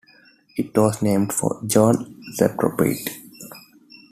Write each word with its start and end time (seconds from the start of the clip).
It 0.57 0.75
was 0.75 1.03
named 1.03 1.31
for 1.31 1.61
John 1.67 2.15
Laporte. 2.39 3.07